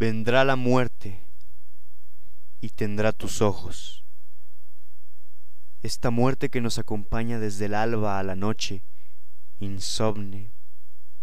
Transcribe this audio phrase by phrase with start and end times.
[0.00, 1.18] Vendrá la muerte
[2.60, 4.04] y tendrá tus ojos.
[5.82, 8.84] Esta muerte que nos acompaña desde el alba a la noche,
[9.58, 10.52] insomne,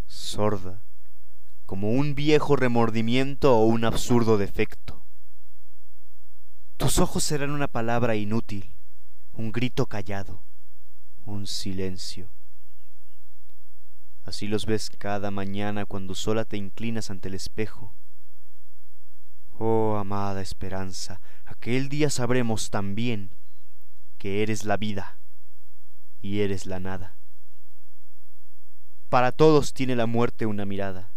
[0.07, 0.81] sorda,
[1.65, 5.01] como un viejo remordimiento o un absurdo defecto.
[6.75, 8.73] Tus ojos serán una palabra inútil,
[9.31, 10.41] un grito callado,
[11.25, 12.27] un silencio.
[14.25, 17.93] Así los ves cada mañana cuando sola te inclinas ante el espejo.
[19.57, 23.31] Oh amada esperanza, aquel día sabremos también
[24.17, 25.17] que eres la vida
[26.21, 27.15] y eres la nada.
[29.09, 31.11] Para todos tiene la muerte una mirada.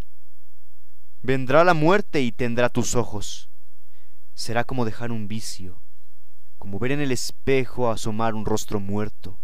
[1.23, 3.49] Vendrá la muerte y tendrá tus ojos.
[4.35, 5.81] Será como dejar un vicio,
[6.59, 9.39] como ver en el espejo asomar un rostro muerto,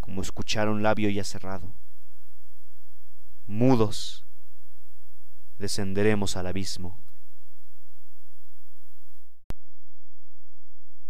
[0.00, 1.72] como escuchar un labio ya cerrado
[3.52, 4.24] mudos,
[5.58, 6.98] descenderemos al abismo.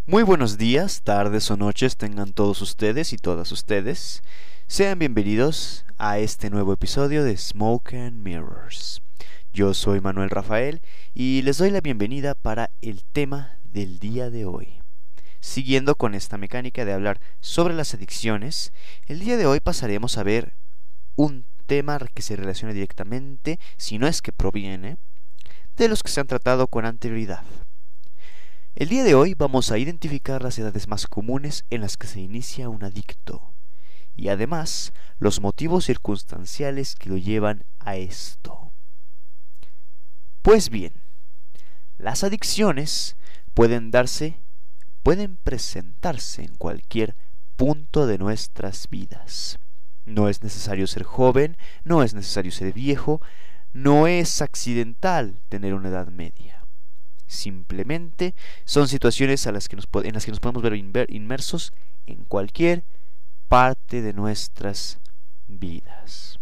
[0.05, 4.25] Muy buenos días, tardes o noches tengan todos ustedes y todas ustedes.
[4.67, 9.01] Sean bienvenidos a este nuevo episodio de Smoke and Mirrors.
[9.53, 10.83] Yo soy Manuel Rafael
[11.15, 14.83] y les doy la bienvenida para el tema del día de hoy.
[15.39, 18.73] Siguiendo con esta mecánica de hablar sobre las adicciones,
[19.07, 20.55] el día de hoy pasaremos a ver
[21.15, 24.97] un tema que se relaciona directamente, si no es que proviene,
[25.77, 27.45] de los que se han tratado con anterioridad.
[28.75, 32.21] El día de hoy vamos a identificar las edades más comunes en las que se
[32.21, 33.53] inicia un adicto
[34.17, 38.73] y además los motivos circunstanciales que lo llevan a esto.
[40.41, 40.95] Pues bien,
[41.99, 43.17] las adicciones
[43.53, 44.41] pueden darse,
[45.03, 47.15] pueden presentarse en cualquier
[47.57, 49.59] punto de nuestras vidas.
[50.07, 53.21] No es necesario ser joven, no es necesario ser viejo,
[53.75, 56.62] no es accidental tener una edad media.
[57.33, 58.35] Simplemente
[58.67, 61.73] son situaciones a las que nos, en las que nos podemos ver inmersos
[62.07, 62.85] en cualquier
[63.49, 65.01] parte de nuestras
[65.49, 66.39] vidas.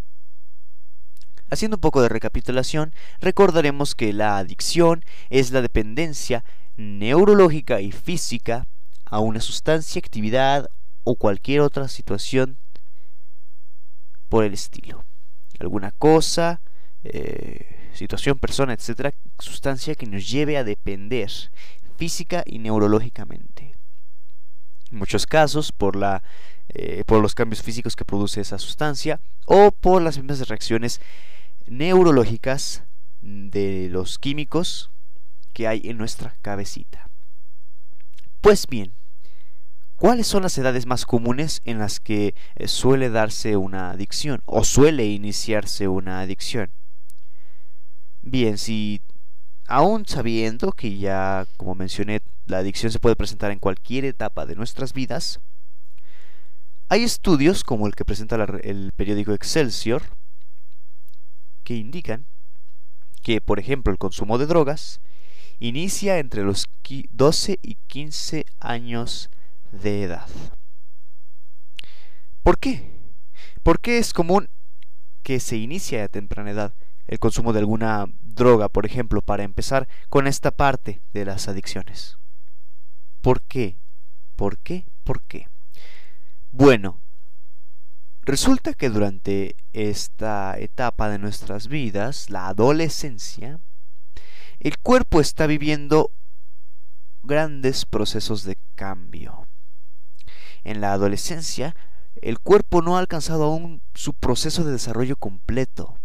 [1.49, 6.45] Haciendo un poco de recapitulación, recordaremos que la adicción es la dependencia
[6.77, 8.67] neurológica y física
[9.05, 10.69] a una sustancia, actividad
[11.05, 12.59] o cualquier otra situación
[14.29, 15.05] por el estilo.
[15.61, 16.61] Alguna cosa,
[17.05, 21.31] eh, situación, persona, etcétera, sustancia que nos lleve a depender
[21.97, 23.75] física y neurológicamente.
[24.91, 26.23] En muchos casos por, la,
[26.69, 31.01] eh, por los cambios físicos que produce esa sustancia o por las mismas reacciones
[31.67, 32.83] neurológicas
[33.21, 34.91] de los químicos
[35.53, 37.09] que hay en nuestra cabecita.
[38.41, 38.95] Pues bien,
[40.01, 44.65] ¿Cuáles son las edades más comunes en las que eh, suele darse una adicción o
[44.65, 46.71] suele iniciarse una adicción?
[48.23, 49.01] Bien, si
[49.67, 54.57] aún sabiendo que ya, como mencioné, la adicción se puede presentar en cualquier etapa de
[54.57, 55.41] nuestras vidas,
[56.89, 60.03] hay estudios como el que presenta el periódico Excelsior
[61.63, 62.27] que indican
[63.23, 65.01] que, por ejemplo, el consumo de drogas
[65.61, 66.67] inicia entre los
[67.11, 69.31] 12 y 15 años
[69.71, 70.29] de edad.
[72.43, 72.91] ¿Por qué?
[73.63, 74.49] ¿Por qué es común
[75.23, 76.75] que se inicie a temprana edad
[77.11, 82.19] el consumo de alguna droga, por ejemplo, para empezar con esta parte de las adicciones?
[83.21, 83.77] ¿Por qué?
[84.37, 84.87] ¿Por qué?
[85.03, 85.49] ¿Por qué?
[86.53, 87.01] Bueno,
[88.23, 93.59] resulta que durante esta etapa de nuestras vidas, la adolescencia,
[94.61, 96.13] el cuerpo está viviendo
[97.25, 99.49] grandes procesos de cambio
[100.63, 101.75] en la adolescencia,
[102.23, 106.00] el cuerpo no ha alcanzado aún su proceso de desarrollo completo.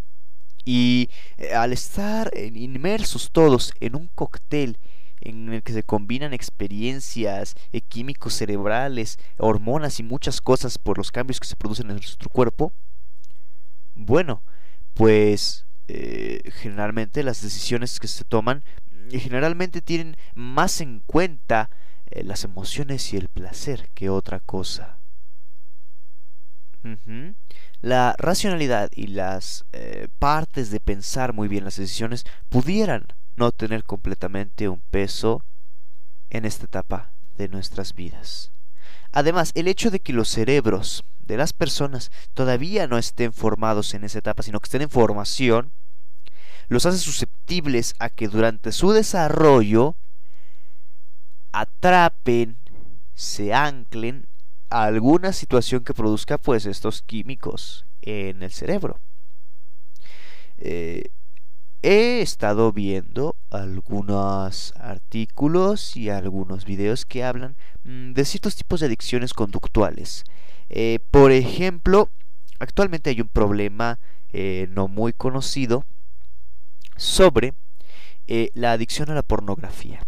[0.65, 4.79] Y eh, al estar inmersos todos en un cóctel
[5.21, 11.11] en el que se combinan experiencias, eh, químicos cerebrales, hormonas y muchas cosas por los
[11.11, 12.73] cambios que se producen en nuestro cuerpo,
[13.93, 14.43] bueno,
[14.93, 18.63] pues eh, generalmente las decisiones que se toman
[19.11, 21.69] generalmente tienen más en cuenta
[22.11, 24.97] las emociones y el placer que otra cosa.
[27.81, 33.05] La racionalidad y las eh, partes de pensar muy bien las decisiones pudieran
[33.35, 35.43] no tener completamente un peso
[36.29, 38.51] en esta etapa de nuestras vidas.
[39.11, 44.03] Además, el hecho de que los cerebros de las personas todavía no estén formados en
[44.03, 45.71] esa etapa, sino que estén en formación,
[46.67, 49.95] los hace susceptibles a que durante su desarrollo
[51.51, 52.57] atrapen,
[53.13, 54.27] se anclen
[54.83, 58.99] alguna situación que produzca pues estos químicos en el cerebro.
[60.57, 61.03] Eh,
[61.81, 68.87] he estado viendo algunos artículos y algunos videos que hablan mm, de ciertos tipos de
[68.87, 70.25] adicciones conductuales.
[70.67, 72.09] Eh, por ejemplo,
[72.59, 73.99] actualmente hay un problema
[74.33, 75.85] eh, no muy conocido
[76.97, 77.53] sobre
[78.55, 80.01] la adicción a la pornografía.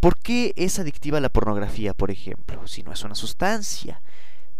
[0.00, 4.02] ¿Por qué es adictiva la pornografía, por ejemplo, si no es una sustancia?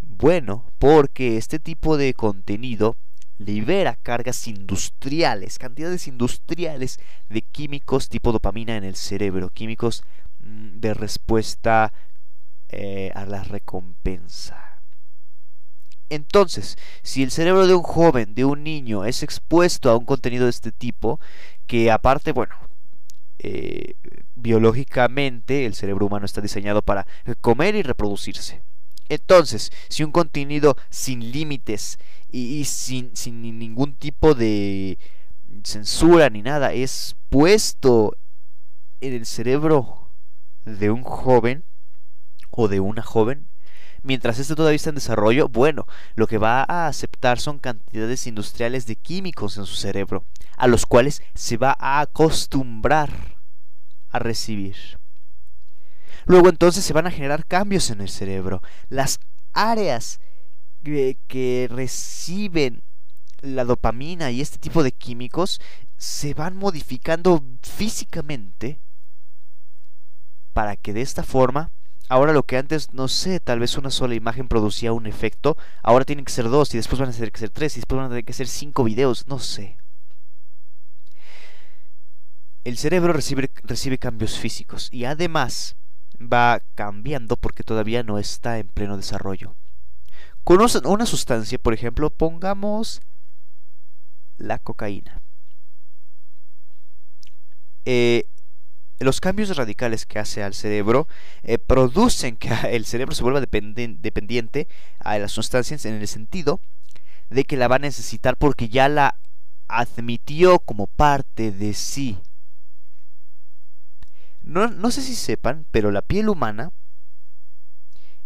[0.00, 2.96] Bueno, porque este tipo de contenido
[3.38, 6.98] libera cargas industriales, cantidades industriales
[7.28, 10.02] de químicos tipo dopamina en el cerebro, químicos
[10.40, 11.92] mm, de respuesta
[12.68, 14.80] eh, a la recompensa.
[16.08, 20.44] Entonces, si el cerebro de un joven, de un niño, es expuesto a un contenido
[20.44, 21.20] de este tipo,
[21.66, 22.54] que aparte, bueno,
[23.38, 23.94] eh,
[24.34, 27.06] biológicamente el cerebro humano está diseñado para
[27.40, 28.62] comer y reproducirse.
[29.08, 31.98] Entonces, si un contenido sin límites
[32.30, 34.98] y, sin, sin ningún tipo de
[35.62, 38.16] censura ni nada es puesto
[39.00, 40.10] en el cerebro
[40.64, 41.64] de un joven
[42.50, 43.46] o de una joven,
[44.02, 48.86] mientras este todavía está en desarrollo, bueno, lo que va a aceptar son cantidades industriales
[48.86, 50.24] de químicos en su cerebro,
[50.56, 53.36] a los cuales se va a acostumbrar
[54.10, 54.76] a recibir.
[56.24, 58.62] Luego entonces se van a generar cambios en el cerebro.
[58.88, 59.20] Las
[59.52, 60.20] áreas
[61.28, 62.82] que, reciben
[63.40, 65.60] la dopamina y este tipo de químicos
[65.96, 68.80] se van modificando físicamente
[70.52, 71.70] para que de esta forma,
[72.08, 76.04] ahora lo que antes, no sé, tal vez una sola imagen producía un efecto, ahora
[76.04, 78.06] tienen que ser dos y después van a tener que ser tres y después van
[78.06, 79.76] a tener que ser cinco videos, no sé.
[82.66, 83.48] El cerebro recibe,
[83.96, 85.76] cambios físicos y además
[86.20, 89.54] va cambiando porque todavía no está en pleno desarrollo.
[90.42, 93.02] Conocen una sustancia, por ejemplo, pongamos
[94.36, 95.22] la cocaína.
[97.84, 98.24] Eh,
[98.98, 101.06] los cambios radicales que hace al cerebro
[101.44, 104.66] eh, producen que el cerebro se vuelva dependiente
[104.98, 106.60] a las sustancias en el sentido
[107.30, 109.20] de que la va a necesitar porque ya la
[109.68, 112.18] admitió como parte de sí.
[114.46, 116.70] No, no sé si sepan, pero la piel humana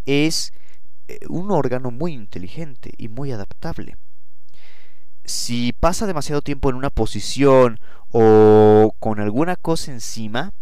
[0.05, 0.53] es
[1.07, 3.97] eh, un órgano muy inteligente y muy adaptable.
[5.25, 7.79] Si pasa demasiado tiempo en una posición
[8.11, 10.53] o con alguna cosa encima,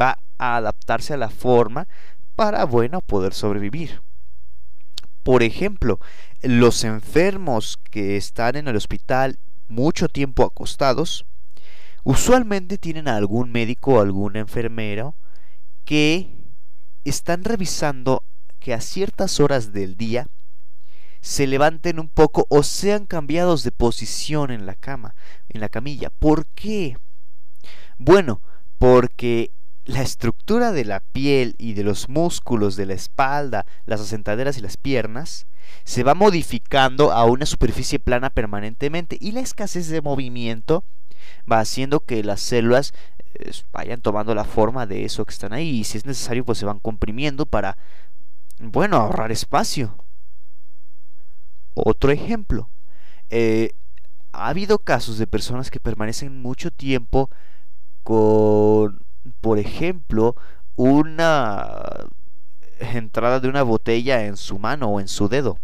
[0.00, 1.88] va a adaptarse a la forma
[2.36, 4.00] para, bueno, poder sobrevivir.
[5.24, 5.98] Por ejemplo,
[6.40, 11.26] los enfermos que están en el hospital mucho tiempo acostados,
[12.04, 15.16] usualmente tienen algún médico o algún enfermero
[15.84, 16.30] que
[17.04, 18.22] están revisando
[18.60, 20.26] que a ciertas horas del día
[21.20, 25.14] se levanten un poco o sean cambiados de posición en la cama,
[25.48, 26.10] en la camilla.
[26.10, 26.96] ¿Por qué?
[27.98, 28.42] Bueno,
[28.78, 29.50] porque
[29.86, 34.60] la estructura de la piel y de los músculos de la espalda, las asentaderas y
[34.60, 35.46] las piernas
[35.84, 40.84] se va modificando a una superficie plana permanentemente y la escasez de movimiento
[41.50, 42.92] va haciendo que las células
[43.34, 46.58] eh, vayan tomando la forma de eso que están ahí y si es necesario pues
[46.58, 47.76] se van comprimiendo para
[48.58, 49.96] bueno, ahorrar espacio.
[51.74, 52.70] Otro ejemplo.
[53.30, 53.72] Eh,
[54.32, 57.30] ha habido casos de personas que permanecen mucho tiempo
[58.02, 59.04] con,
[59.40, 60.36] por ejemplo,
[60.76, 62.06] una
[62.78, 65.58] entrada de una botella en su mano o en su dedo.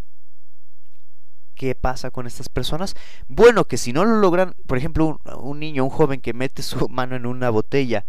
[1.61, 2.97] ¿Qué pasa con estas personas?
[3.29, 6.89] Bueno, que si no lo logran, por ejemplo, un, niño, un joven que mete su
[6.89, 8.07] mano en una botella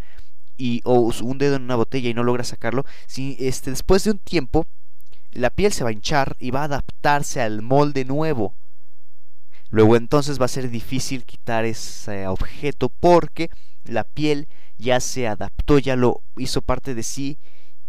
[0.55, 4.11] y, o un dedo en una botella y no logra sacarlo, si este, después de
[4.11, 4.67] un tiempo
[5.33, 8.55] la piel se va a hinchar y va a adaptarse al molde nuevo.
[9.69, 13.49] Luego entonces va a ser difícil quitar ese objeto porque
[13.83, 17.37] la piel ya se adaptó, ya lo hizo parte de sí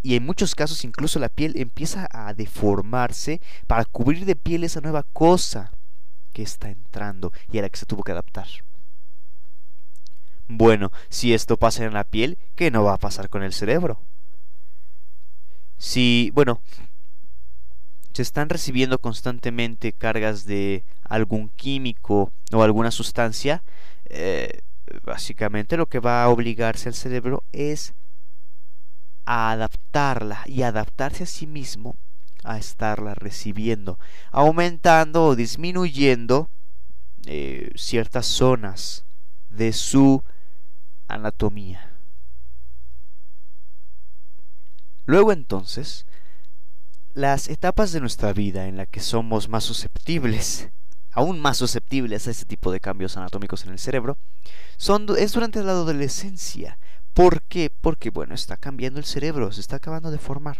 [0.02, 4.80] y en muchos casos incluso la piel empieza a deformarse para cubrir de piel esa
[4.80, 5.72] nueva cosa
[6.32, 8.46] que está entrando y a la que se tuvo que adaptar.
[10.48, 14.00] Bueno, si esto pasa en la piel, ¿qué no va a pasar con el cerebro?
[15.78, 16.60] Si, bueno,
[18.12, 23.62] se están recibiendo constantemente cargas de algún químico o alguna sustancia,
[24.06, 24.60] eh,
[25.04, 27.94] básicamente lo que va a obligarse al cerebro es
[29.24, 31.96] a adaptarla y adaptarse a sí mismo
[32.44, 33.98] a estarla recibiendo,
[34.30, 36.50] aumentando o disminuyendo
[37.26, 39.04] eh, ciertas zonas
[39.48, 40.24] de su
[41.06, 41.92] anatomía.
[45.06, 46.06] Luego entonces,
[47.12, 50.70] las etapas de nuestra vida en las que somos más susceptibles
[51.12, 54.18] aún más susceptibles a este tipo de cambios anatómicos en el cerebro,
[54.76, 56.78] son, es durante la adolescencia.
[57.14, 57.70] ¿Por qué?
[57.80, 60.58] Porque, bueno, está cambiando el cerebro, se está acabando de formar.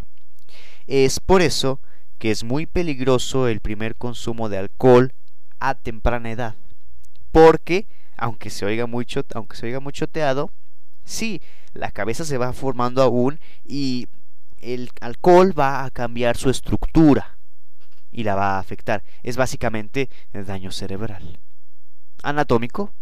[0.87, 1.80] Es por eso
[2.18, 5.12] que es muy peligroso el primer consumo de alcohol
[5.61, 6.54] a temprana edad.
[7.30, 10.50] Porque, aunque se oiga mucho, aunque se oiga muy choteado,
[11.04, 11.40] sí,
[11.73, 14.09] la cabeza se va formando aún y
[14.61, 17.38] el alcohol va a cambiar su estructura
[18.11, 19.02] y la va a afectar.
[19.23, 21.38] Es básicamente daño cerebral.
[22.23, 22.92] Anatómico,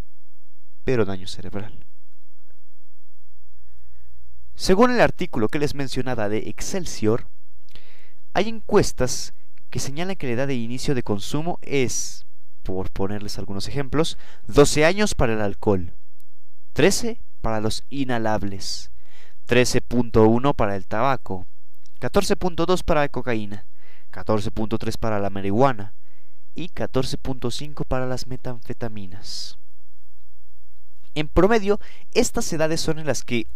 [0.84, 1.89] pero daño cerebral.
[4.60, 7.28] Según el artículo que les mencionaba de Excelsior,
[8.34, 9.32] hay encuestas
[9.70, 12.26] que señalan que la edad de inicio de consumo es,
[12.62, 15.94] por ponerles algunos ejemplos, 12 años para el alcohol,
[16.74, 18.90] 13 para los inhalables,
[19.48, 21.46] 13.1 para el tabaco,
[21.98, 23.64] 14.2 para la cocaína,
[24.12, 25.94] 14.3 para la marihuana
[26.54, 29.56] y 14.5 para las metanfetaminas.
[31.14, 31.80] En promedio,
[32.12, 33.46] estas edades son en las que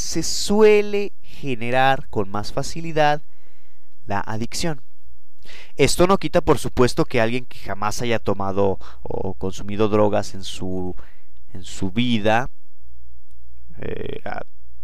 [0.00, 3.22] se suele generar con más facilidad
[4.06, 4.80] la adicción.
[5.76, 10.42] Esto no quita, por supuesto, que alguien que jamás haya tomado o consumido drogas en
[10.42, 10.96] su,
[11.52, 12.50] en su vida
[13.78, 14.20] eh,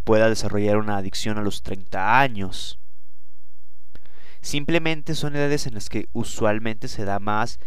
[0.03, 2.79] pueda desarrollar una adicción a los 30 años.
[4.41, 7.59] Simplemente son edades en las que usualmente se da más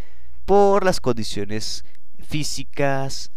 [0.46, 1.84] por las condiciones
[2.18, 3.30] físicas,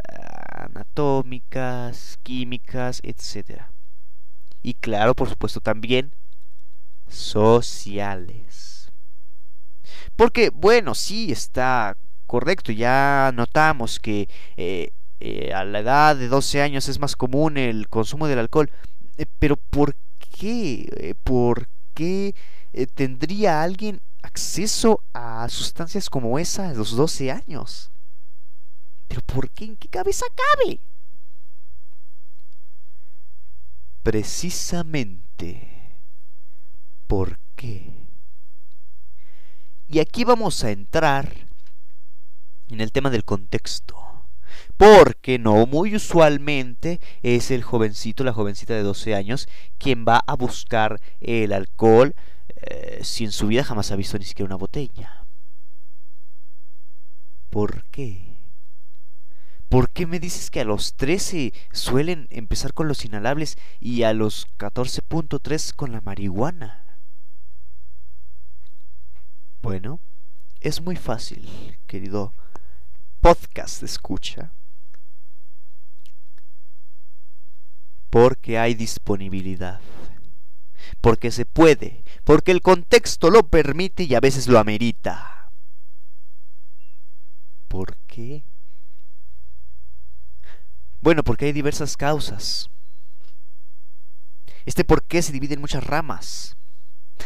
[0.50, 3.73] anatómicas, químicas, etc.
[4.64, 6.14] Y claro, por supuesto también
[7.10, 8.90] sociales.
[10.16, 16.62] Porque, bueno, sí está correcto, ya notamos que eh, eh, a la edad de 12
[16.62, 18.72] años es más común el consumo del alcohol,
[19.18, 19.96] eh, pero ¿por
[20.40, 21.16] qué?
[21.24, 22.34] ¿Por qué
[22.96, 27.92] tendría alguien acceso a sustancias como esa a los 12 años?
[29.08, 29.66] ¿Pero por qué?
[29.66, 30.80] ¿En qué cabeza cabe?
[34.04, 35.98] Precisamente
[37.08, 37.94] por qué.
[39.88, 41.34] Y aquí vamos a entrar
[42.70, 43.96] en el tema del contexto.
[44.78, 50.36] Porque no muy usualmente es el jovencito, la jovencita de 12 años, quien va a
[50.36, 52.16] buscar el alcohol
[52.58, 55.26] eh, si en su vida jamás ha visto ni siquiera una botella.
[57.50, 58.33] ¿Por qué?
[59.74, 64.14] ¿Por qué me dices que a los 13 suelen empezar con los inhalables y a
[64.14, 66.86] los 14.3 con la marihuana?
[69.64, 70.00] Bueno,
[70.60, 71.50] es muy fácil,
[71.88, 72.36] querido
[73.20, 74.54] podcast escucha,
[78.12, 79.82] porque hay disponibilidad,
[81.02, 85.52] porque se puede, porque el contexto lo permite y a veces lo amerita.
[87.68, 88.44] ¿Por qué?
[91.04, 92.70] Bueno, porque hay diversas causas.
[94.66, 96.56] Este por qué se divide en muchas ramas.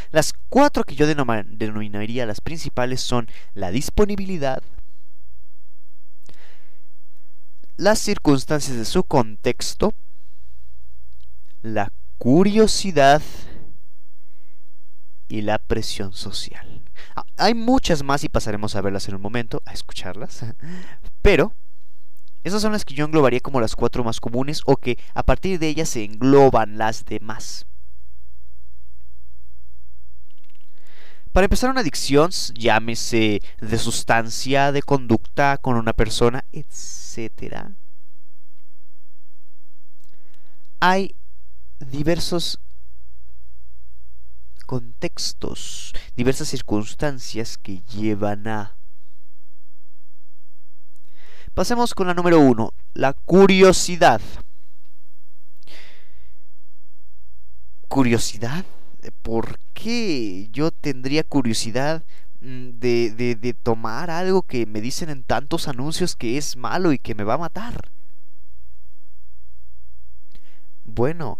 [0.09, 4.63] Las cuatro que yo denominaría las principales son la disponibilidad,
[7.75, 9.93] las circunstancias de su contexto,
[11.61, 13.21] la curiosidad
[15.27, 16.81] y la presión social.
[17.15, 20.45] Ah, hay muchas más y pasaremos a verlas en un momento, a escucharlas,
[21.21, 21.53] pero
[22.47, 25.59] esas son las que yo englobaría como las cuatro más comunes o que a partir
[25.59, 27.65] de ellas se engloban las demás.
[31.33, 37.67] Para empezar una adicción, llámese de sustancia, de conducta con una persona, etc.
[40.79, 41.13] Hay
[41.79, 42.59] diversos
[44.65, 48.76] contextos, diversas circunstancias que llevan a...
[51.57, 54.21] Pasemos con la número uno, la curiosidad.
[57.87, 58.63] ¿Curiosidad?
[59.23, 62.03] ¿por qué yo tendría curiosidad
[62.41, 66.91] mm, de, de, de, tomar algo que me dicen en tantos anuncios que es malo
[66.91, 67.89] y que me va a matar?
[70.85, 71.39] Bueno,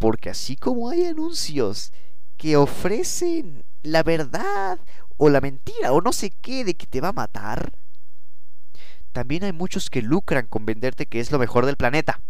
[0.00, 1.92] porque así como hay anuncios
[2.38, 4.80] que ofrecen la verdad
[5.16, 7.70] o la mentira o no sé qué de que te va a matar,
[9.18, 12.20] también hay muchos que lucran con venderte que es lo mejor del planeta.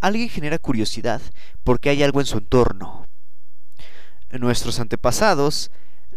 [0.00, 1.20] alguien genera curiosidad
[1.62, 3.06] porque hay algo en su entorno.
[4.30, 5.70] Nuestros antepasados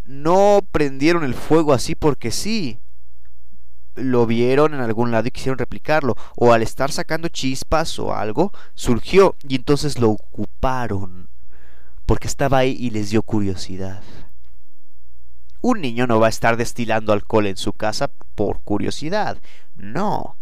[0.06, 2.80] no prendieron el fuego así porque sí.
[3.96, 6.16] Lo vieron en algún lado y quisieron replicarlo.
[6.38, 11.28] O al estar sacando chispas o algo, surgió y entonces lo ocuparon.
[12.06, 14.02] Porque estaba ahí y les dio curiosidad.
[15.68, 19.38] Un niño no va a estar destilando alcohol en su casa por curiosidad.
[19.76, 20.38] No.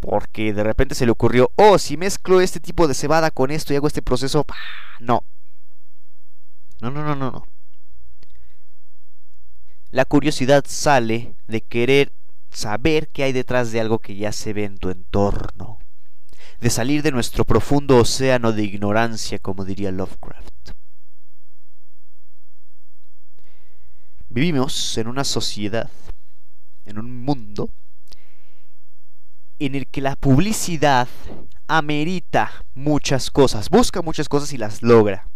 [0.00, 3.72] Porque de repente se le ocurrió, oh, si mezclo este tipo de cebada con esto
[3.72, 4.44] y hago este proceso,
[4.98, 5.24] no.
[6.82, 7.46] No, no, no, no, no.
[9.92, 12.12] La curiosidad sale de querer
[12.50, 15.78] saber qué hay detrás de algo que ya se ve en tu entorno,
[16.60, 20.72] de salir de nuestro profundo océano de ignorancia, como diría Lovecraft.
[24.32, 25.90] Vivimos en una sociedad,
[26.86, 27.68] en un mundo,
[29.58, 31.08] en el que la publicidad
[31.66, 35.26] amerita muchas cosas, busca muchas cosas y las logra.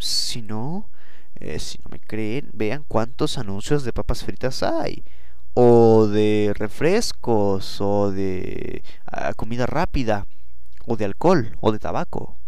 [0.00, 0.90] Si no,
[1.36, 5.04] eh, si no me creen, vean cuántos anuncios de papas fritas hay.
[5.54, 10.26] O de refrescos, o de ah, comida rápida,
[10.86, 12.39] o de alcohol, o de tabaco.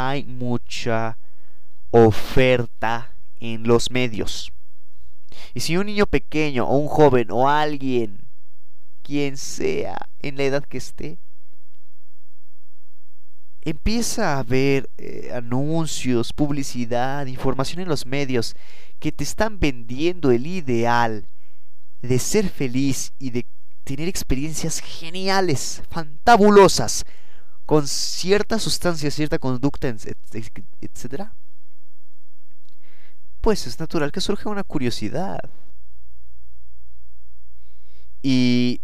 [0.00, 1.18] Hay mucha
[1.90, 4.52] oferta en los medios.
[5.54, 8.20] Y si un niño pequeño, o un joven, o alguien,
[9.02, 11.18] quien sea, en la edad que esté,
[13.62, 18.54] empieza a ver eh, anuncios, publicidad, información en los medios
[19.00, 21.26] que te están vendiendo el ideal
[22.02, 23.46] de ser feliz y de
[23.82, 27.04] tener experiencias geniales, fantabulosas,
[27.68, 31.24] con cierta sustancia, cierta conducta, etc.
[33.42, 35.38] Pues es natural que surja una curiosidad.
[38.22, 38.80] Y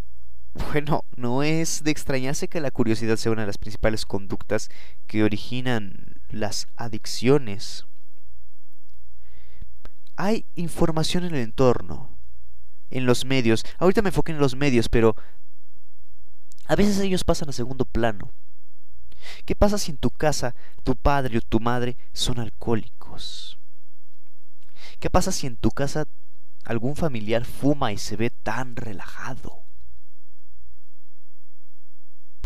[0.53, 4.69] bueno, no es de extrañarse que la curiosidad sea una de las principales conductas
[5.07, 7.87] que originan las adicciones.
[10.15, 12.11] Hay información en el entorno,
[12.91, 13.65] en los medios.
[13.79, 15.15] Ahorita me enfoqué en los medios, pero
[16.67, 18.31] a veces ellos pasan a segundo plano.
[19.45, 23.57] ¿Qué pasa si en tu casa tu padre o tu madre son alcohólicos?
[24.99, 26.07] ¿Qué pasa si en tu casa
[26.63, 29.65] algún familiar fuma y se ve tan relajado?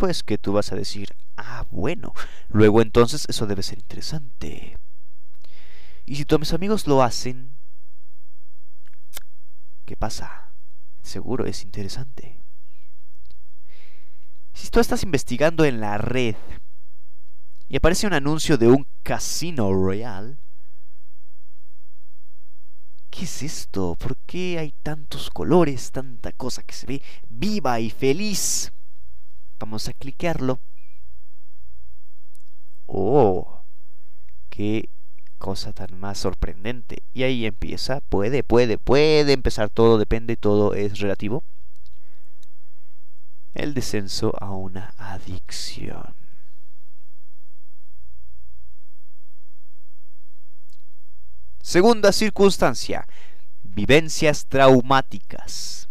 [0.00, 2.14] pues que tú vas a decir, ah, bueno,
[2.48, 4.78] luego entonces eso debe ser interesante.
[6.06, 7.54] Y si mis amigos lo hacen,
[9.84, 10.52] ¿qué pasa?
[11.02, 12.40] Seguro es interesante.
[14.54, 16.34] Si tú estás investigando en la red
[17.70, 20.36] y aparece un anuncio de un casino royal,
[23.10, 23.94] ¿qué es esto?
[23.96, 28.72] ¿Por qué hay tantos colores, tanta cosa que se ve viva y feliz?
[29.60, 30.58] Vamos a cliquearlo.
[32.86, 33.60] Oh,
[34.48, 34.88] qué
[35.38, 37.04] cosa tan más sorprendente.
[37.14, 41.44] Y ahí empieza, puede, puede, puede empezar todo, depende, todo es relativo.
[43.54, 46.19] El descenso a una adicción.
[51.62, 53.06] Segunda circunstancia,
[53.62, 55.88] vivencias traumáticas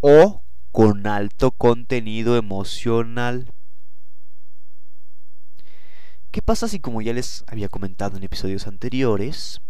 [0.00, 3.52] o con alto contenido emocional.
[6.30, 9.60] ¿Qué pasa si, como ya les había comentado en episodios anteriores,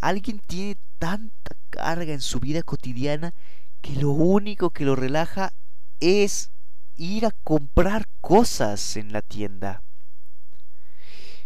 [0.00, 3.34] alguien tiene tanta carga en su vida cotidiana
[3.80, 5.52] que lo único que lo relaja
[5.98, 6.50] es
[6.96, 9.82] ir a comprar cosas en la tienda?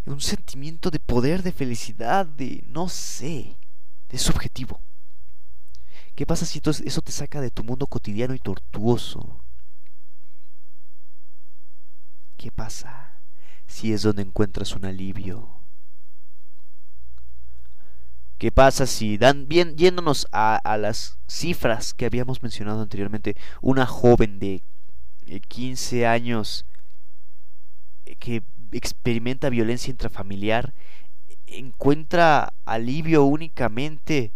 [0.07, 3.57] Un sentimiento de poder, de felicidad, de no sé,
[4.11, 4.81] de subjetivo.
[6.15, 9.41] ¿Qué pasa si eso te saca de tu mundo cotidiano y tortuoso?
[12.37, 13.19] ¿Qué pasa
[13.67, 15.49] si es donde encuentras un alivio?
[18.39, 24.39] ¿Qué pasa si, dan, bien, yéndonos a, las cifras que habíamos mencionado anteriormente, una joven
[24.39, 24.63] de
[25.49, 26.67] 15 eh, años
[28.05, 28.43] eh, que
[28.77, 30.75] experimenta violencia intrafamiliar
[31.47, 34.33] encuentra alivio únicamente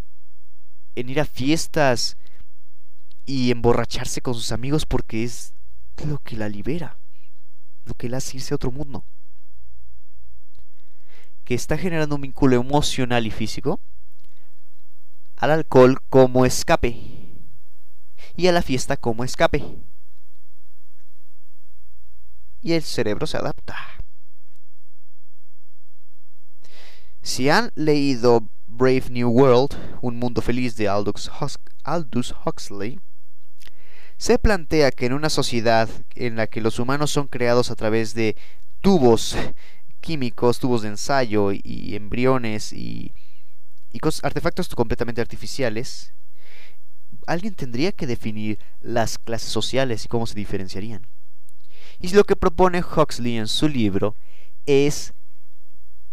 [0.94, 2.16] en ir a fiestas
[3.24, 5.52] y emborracharse con sus amigos porque es
[6.06, 6.96] lo que la libera,
[7.84, 9.04] lo que la hace irse a otro mundo.
[11.44, 13.80] Que está generando un vínculo emocional y físico
[15.36, 17.00] al alcohol como escape
[18.36, 19.64] y a la fiesta como escape.
[22.60, 23.97] Y el cerebro se adapta.
[27.28, 31.30] Si han leído Brave New World, Un Mundo Feliz de Aldous,
[32.46, 32.98] Huxley,
[34.16, 38.14] se plantea que en una sociedad en la que los humanos son creados a través
[38.14, 38.34] de
[38.80, 39.36] tubos
[40.00, 43.12] químicos, tubos de ensayo y embriones y,
[43.92, 46.14] y artefactos completamente artificiales,
[47.26, 51.06] alguien tendría que definir las clases sociales y cómo se diferenciarían.
[52.00, 54.16] Y lo que propone Huxley en su libro
[54.64, 55.12] es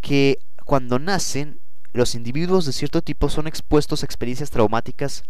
[0.02, 1.60] que cuando nacen,
[1.94, 5.24] los individuos de cierto tipo son expuestos a experiencias traumáticas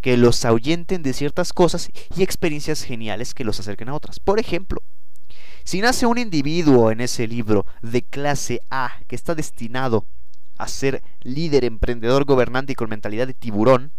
[0.00, 4.20] que los ahuyenten de ciertas cosas y experiencias geniales que los acerquen a otras.
[4.20, 4.82] Por ejemplo,
[5.64, 10.04] si nace un individuo en ese libro de clase A que está destinado
[10.56, 13.92] a ser líder, emprendedor, gobernante y con mentalidad de tiburón,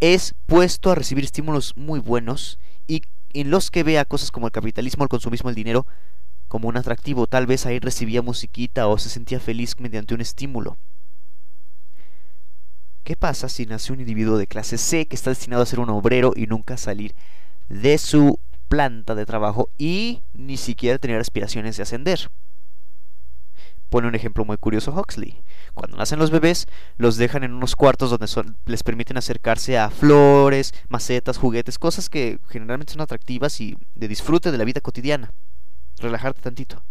[0.00, 3.02] es puesto a recibir estímulos muy buenos y
[3.32, 5.86] en los que vea cosas como el capitalismo, el consumismo, el dinero
[6.50, 7.28] como un atractivo.
[7.28, 10.76] Tal vez ahí recibía musiquita o se sentía feliz mediante un estímulo.
[13.04, 15.90] ¿Qué pasa si nace un individuo de clase C que está destinado a ser un
[15.90, 17.14] obrero y nunca salir
[17.68, 22.30] de su planta de trabajo y ni siquiera tener aspiraciones de ascender?
[23.88, 25.40] Pone un ejemplo muy curioso Huxley.
[25.74, 28.26] Cuando nacen los bebés, los dejan en unos cuartos donde
[28.66, 34.50] les permiten acercarse a flores, macetas, juguetes, cosas que generalmente son atractivas y de disfrute
[34.50, 35.32] de la vida cotidiana.
[36.00, 36.82] Relajarte tantito.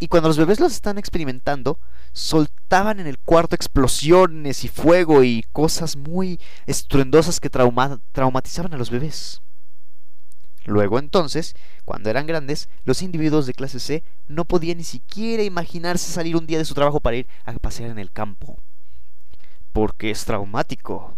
[0.00, 1.78] Y cuando los bebés los están experimentando,
[2.12, 8.90] soltaban en el cuarto explosiones y fuego y cosas muy estruendosas que traumatizaban a los
[8.90, 9.40] bebés.
[10.66, 16.10] Luego entonces, cuando eran grandes, los individuos de clase C no podían ni siquiera imaginarse
[16.10, 18.58] salir un día de su trabajo para ir a pasear en el campo.
[19.72, 21.16] Porque es traumático.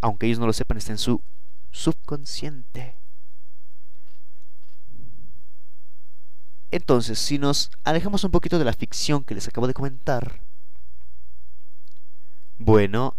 [0.00, 1.22] Aunque ellos no lo sepan, está en su
[1.70, 2.96] subconsciente.
[6.70, 10.40] Entonces, si nos alejamos un poquito de la ficción que les acabo de comentar,
[12.58, 13.16] bueno,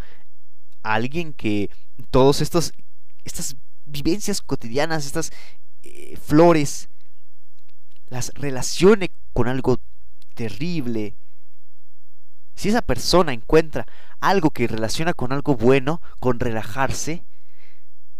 [0.84, 1.70] alguien que
[2.12, 2.74] todos estos
[3.24, 5.32] estas vivencias cotidianas, estas
[5.84, 6.90] eh, flores,
[8.08, 9.80] las relacione con algo
[10.34, 11.16] terrible.
[12.56, 13.86] Si esa persona encuentra
[14.20, 17.24] algo que relaciona con algo bueno, con relajarse,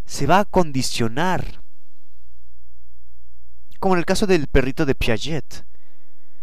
[0.06, 1.59] se va a condicionar.
[3.80, 5.64] Como en el caso del perrito de Piaget.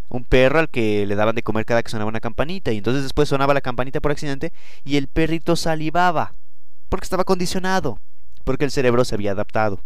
[0.09, 3.03] Un perro al que le daban de comer cada que sonaba una campanita y entonces
[3.03, 6.33] después sonaba la campanita por accidente y el perrito salivaba
[6.89, 7.99] porque estaba condicionado
[8.47, 9.81] porque el cerebro se había adaptado.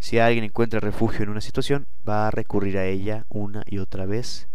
[0.00, 4.06] Si alguien encuentra refugio en una situación, va a recurrir a ella una y otra
[4.06, 4.48] vez.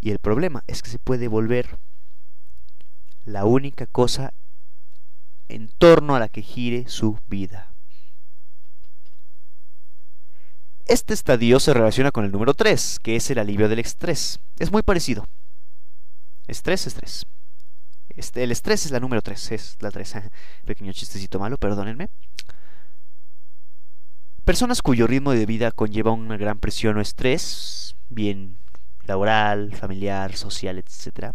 [0.00, 1.78] Y el problema es que se puede volver
[3.24, 4.34] la única cosa
[5.48, 7.71] en torno a la que gire su vida.
[10.86, 14.40] Este estadio se relaciona con el número 3, que es el alivio del estrés.
[14.58, 15.26] Es muy parecido.
[16.48, 17.24] Estrés, estrés.
[18.08, 20.16] Este, el estrés es la número 3, es la 3.
[20.66, 22.08] Pequeño chistecito malo, perdónenme.
[24.44, 28.58] Personas cuyo ritmo de vida conlleva una gran presión o estrés, bien
[29.06, 31.32] laboral, familiar, social, etc.,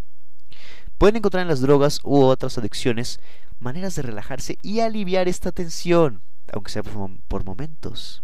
[0.97, 3.21] pueden encontrar en las drogas u otras adicciones
[3.59, 8.23] maneras de relajarse y aliviar esta tensión, aunque sea por momentos.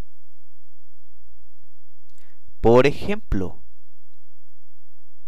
[2.63, 3.59] Por ejemplo,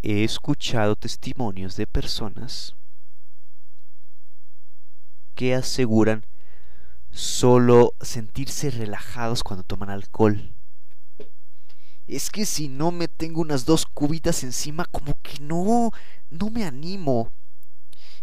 [0.01, 2.77] he escuchado testimonios de personas
[5.33, 6.23] que aseguran
[7.11, 10.53] solo sentirse relajados cuando toman alcohol.
[12.07, 15.91] Es que si no me tengo unas dos cubitas encima, como que no,
[16.29, 17.33] no me animo.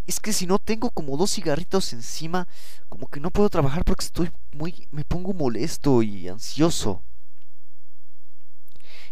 [0.07, 2.49] Es que si no tengo como dos cigarritos encima,
[2.89, 7.03] como que no puedo trabajar porque estoy muy, me pongo molesto y ansioso.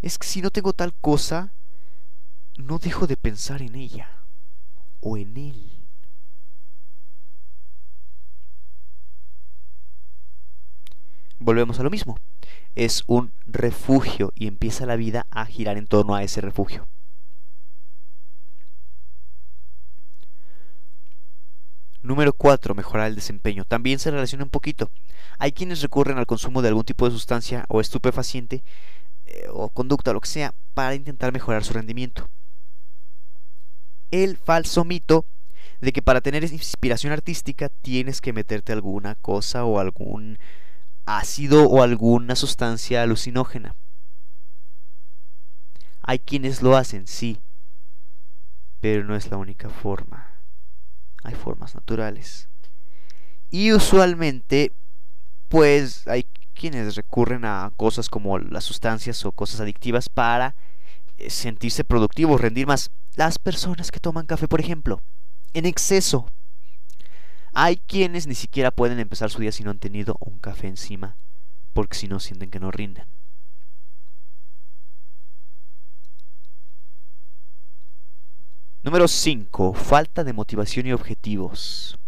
[0.02, 1.52] Es que si no tengo tal cosa,
[2.56, 4.08] no dejo de pensar en ella
[5.00, 5.80] o en él.
[11.40, 12.16] volvemos a lo mismo.
[12.76, 16.86] Es un refugio y empieza la vida a girar en torno a ese refugio.
[22.02, 22.74] Número 4.
[22.74, 23.64] Mejorar el desempeño.
[23.64, 24.90] También se relaciona un poquito.
[25.38, 28.62] Hay quienes recurren al consumo de algún tipo de sustancia o estupefaciente
[29.30, 32.28] eh, o conducta lo que sea para intentar mejorar su rendimiento.
[34.10, 35.24] El falso mito
[35.80, 40.38] de que para tener inspiración artística tienes que meterte alguna cosa o algún
[41.06, 43.74] ácido o alguna sustancia alucinógena.
[46.02, 47.40] Hay quienes lo hacen, sí,
[48.80, 50.34] pero no es la única forma.
[51.22, 52.48] Hay formas naturales.
[53.50, 54.72] Y usualmente,
[55.48, 56.24] pues hay
[56.60, 60.54] quienes recurren a cosas como las sustancias o cosas adictivas para
[61.16, 62.90] eh, sentirse productivos, rendir más.
[63.16, 65.00] Las personas que toman café, por ejemplo,
[65.54, 66.30] en exceso,
[67.54, 71.16] hay quienes ni siquiera pueden empezar su día si no han tenido un café encima,
[71.72, 73.06] porque si no sienten que no rinden.
[78.82, 79.72] Número 5.
[79.72, 81.98] Falta de motivación y objetivos.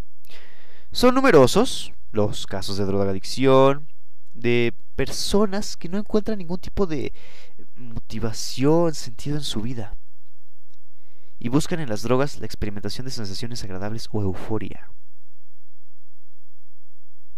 [0.90, 3.88] Son numerosos los casos de drogadicción,
[4.34, 7.12] de personas que no encuentran ningún tipo de
[7.76, 9.96] motivación, sentido en su vida.
[11.38, 14.90] Y buscan en las drogas la experimentación de sensaciones agradables o euforia.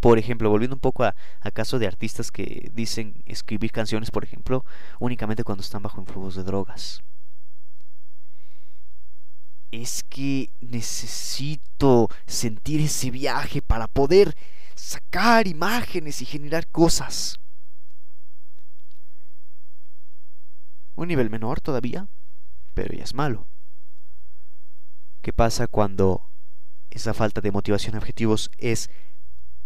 [0.04, 1.14] Por ejemplo, volviendo un poco a,
[1.54, 4.62] caso de artistas que dicen escribir canciones, por ejemplo,
[5.00, 7.00] únicamente cuando están bajo influjos de drogas.
[9.70, 14.36] Es que necesito sentir ese viaje para poder
[14.74, 17.38] sacar imágenes y generar cosas.
[20.96, 22.08] Un nivel menor todavía,
[22.74, 23.46] pero ya es malo.
[25.22, 26.22] ¿Qué pasa cuando
[26.90, 28.90] esa falta de motivación a objetivos es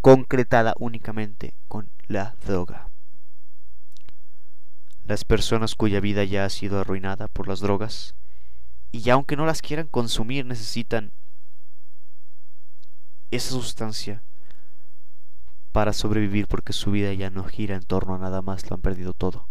[0.01, 2.89] concretada únicamente con la droga?
[5.05, 8.15] Las personas cuya vida ya ha sido arruinada por las drogas
[8.93, 11.13] y aunque no las quieran consumir necesitan
[13.31, 14.23] esa sustancia
[15.73, 18.83] para sobrevivir porque su vida ya no gira en torno a nada más, lo han
[18.83, 19.47] perdido todo.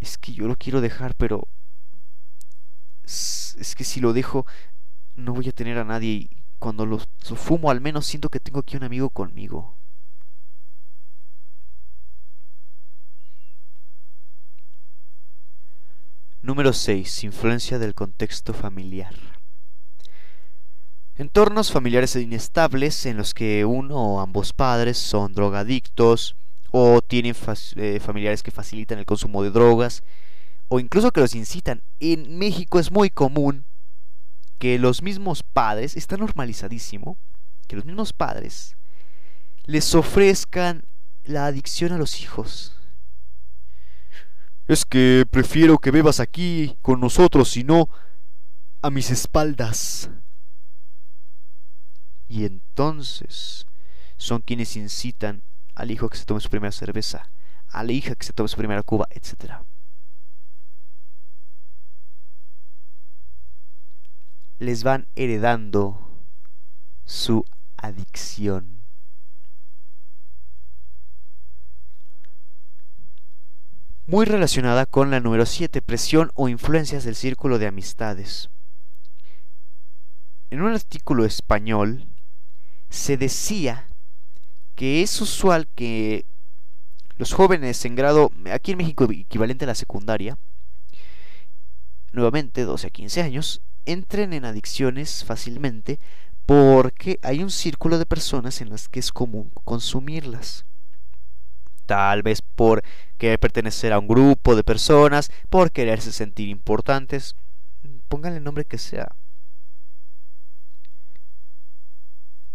[0.00, 1.48] Es que yo lo quiero dejar, pero
[3.04, 4.46] es que si lo dejo
[5.18, 7.00] no voy a tener a nadie y cuando lo,
[7.34, 9.74] fumo al menos siento que tengo aquí un amigo conmigo.
[16.42, 17.24] Número 6.
[17.24, 19.37] Influencia del contexto familiar.
[21.18, 26.36] Entornos familiares inestables en los que uno o ambos padres son drogadictos
[26.70, 27.34] o tienen
[27.74, 30.04] eh, familiares que facilitan el consumo de drogas
[30.68, 31.82] o incluso que los incitan.
[31.98, 33.64] En México es muy común
[34.60, 37.18] que los mismos padres, está normalizadísimo,
[37.66, 38.76] que los mismos padres
[39.64, 40.84] les ofrezcan
[41.24, 42.76] la adicción a los hijos.
[44.68, 47.88] Es que prefiero que bebas aquí con nosotros y no
[48.82, 50.10] a mis espaldas.
[52.28, 53.66] Y entonces
[54.18, 55.42] son quienes incitan
[55.74, 57.30] al hijo que se tome su primera cerveza,
[57.68, 59.62] a la hija que se tome su primera cuba, etc.
[64.58, 66.10] Les van heredando
[67.04, 67.44] su
[67.76, 68.78] adicción.
[74.06, 78.50] Muy relacionada con la número 7, presión o influencias del círculo de amistades.
[80.50, 82.06] En un artículo español
[82.88, 83.86] se decía
[84.74, 86.24] que es usual que
[87.16, 90.38] los jóvenes en grado, aquí en México equivalente a la secundaria,
[92.12, 95.98] nuevamente 12 a 15 años, entren en adicciones fácilmente
[96.46, 100.64] porque hay un círculo de personas en las que es común consumirlas.
[101.86, 102.82] Tal vez por
[103.16, 107.34] querer pertenecer a un grupo de personas, por quererse sentir importantes,
[108.08, 109.08] pónganle el nombre que sea.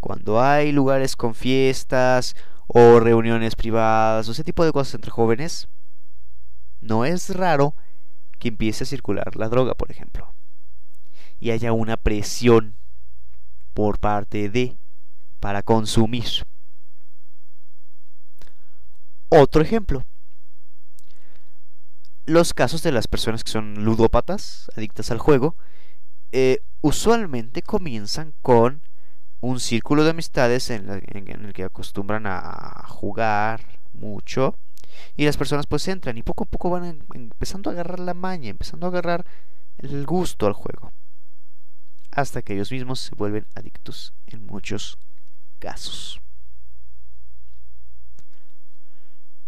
[0.04, 2.36] Cuando hay lugares con fiestas
[2.68, 5.70] o reuniones privadas o ese tipo de cosas entre jóvenes,
[6.82, 7.74] no es raro
[8.38, 10.34] que empiece a circular la droga, por ejemplo,
[11.40, 12.76] y haya una presión
[13.74, 14.76] por parte de
[15.40, 16.28] para consumir.
[19.30, 20.04] Otro ejemplo.
[22.26, 25.56] Los casos de las personas que son ludópatas, adictas al juego,
[26.34, 28.82] eh, usualmente comienzan con
[29.44, 34.56] un círculo de amistades en, el que acostumbran a jugar mucho
[35.16, 38.50] y las personas pues entran y poco a poco van empezando a agarrar la maña,
[38.50, 39.26] empezando a agarrar
[39.78, 40.92] el gusto al juego,
[42.12, 44.98] hasta que ellos mismos se vuelven adictos en muchos
[45.60, 46.22] casos.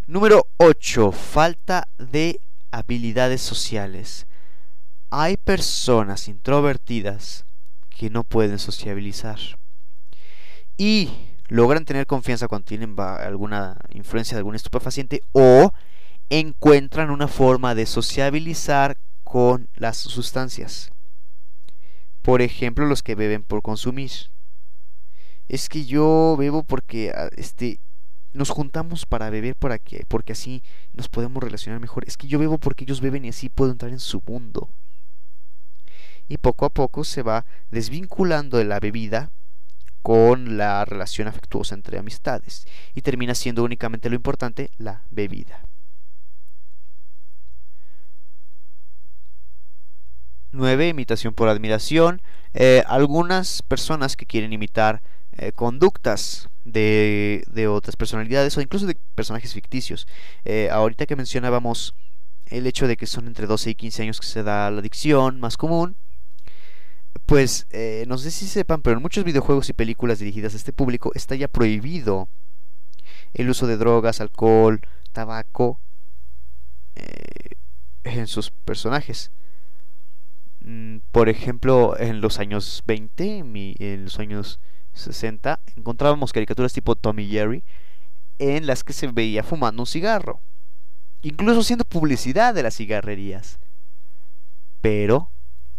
[0.07, 1.11] Número 8.
[1.11, 2.39] Falta de
[2.71, 4.27] habilidades sociales.
[5.09, 7.45] Hay personas introvertidas
[7.89, 9.39] que no pueden sociabilizar
[10.77, 11.09] y
[11.47, 15.71] logran tener confianza cuando tienen alguna influencia de algún estupefaciente o
[16.29, 20.91] encuentran una forma de sociabilizar con las sustancias.
[22.21, 24.11] Por ejemplo, los que beben por consumir.
[25.47, 27.79] Es que yo bebo porque ah, este
[28.33, 30.61] nos juntamos para beber porque así
[30.93, 32.03] nos podemos relacionar mejor.
[32.07, 34.69] Es que yo bebo porque ellos beben y así puedo entrar en su mundo.
[36.27, 39.31] Y poco a poco se va desvinculando de la bebida
[40.05, 45.63] con la relación afectuosa entre amistades y termina siendo únicamente lo importante la bebida.
[50.51, 50.89] 9.
[50.89, 52.21] Imitación por admiración.
[52.53, 55.01] Eh, algunas personas que quieren imitar
[55.39, 60.07] eh, conductas de, de, otras personalidades o incluso de personajes ficticios.
[60.43, 61.95] Eh, ahorita que mencionábamos
[62.45, 65.39] el hecho de que son entre 12 y 15 años que se da la adicción
[65.39, 65.97] más común,
[67.25, 70.73] pues eh, no sé si sepan, pero en muchos videojuegos y películas dirigidas a este
[70.73, 72.29] público está ya prohibido
[73.33, 75.79] el uso de drogas, alcohol, tabaco
[76.95, 77.55] eh,
[78.03, 79.31] en sus personajes.
[80.61, 83.39] Mm, por ejemplo, en los años 20,
[83.79, 84.59] en los años
[84.93, 87.63] 60, encontrábamos caricaturas tipo Tommy Jerry
[88.39, 90.41] en las que se veía fumando un cigarro,
[91.21, 93.59] incluso haciendo publicidad de las cigarrerías.
[94.81, 95.31] Pero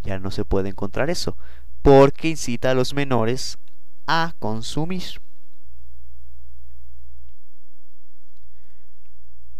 [0.06, 1.36] ya no se puede encontrar eso,
[1.82, 3.58] porque incita a los menores
[4.06, 5.20] a consumir.